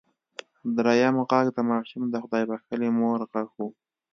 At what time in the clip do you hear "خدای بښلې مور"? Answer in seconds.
2.23-3.19